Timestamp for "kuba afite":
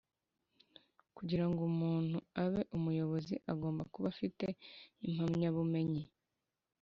3.93-4.45